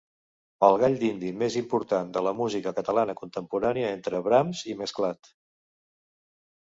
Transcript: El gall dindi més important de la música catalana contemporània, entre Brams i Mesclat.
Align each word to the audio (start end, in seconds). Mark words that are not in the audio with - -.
El 0.67 0.77
gall 0.83 0.95
dindi 1.03 1.29
més 1.41 1.57
important 1.61 2.09
de 2.15 2.23
la 2.27 2.33
música 2.39 2.73
catalana 2.79 3.15
contemporània, 3.21 3.93
entre 3.99 4.23
Brams 4.29 4.65
i 4.75 4.77
Mesclat. 4.81 5.35